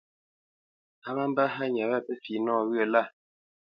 [1.07, 3.01] A má mbə́ hánya wâ pə́ fi nɔwyə̂ lâ.